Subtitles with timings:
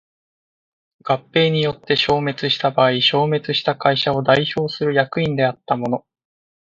[1.03, 6.05] 合併により消滅した場合消滅した会社を代表する役員であった者